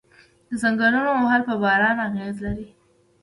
[0.49, 2.67] د ځنګلونو وهل په باران اغیز لري؟